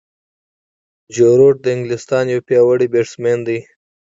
[1.15, 3.59] جو روټ د انګلستان یو پیاوړی بیټسمېن دئ.